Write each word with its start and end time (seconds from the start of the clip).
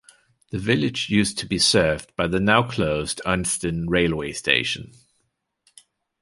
The 0.49 0.57
village 0.57 1.11
used 1.11 1.37
to 1.37 1.45
be 1.45 1.59
served 1.59 2.15
by 2.15 2.25
the 2.25 2.39
now-closed 2.39 3.21
Unstone 3.23 3.85
railway 3.87 4.31
station. 4.31 4.93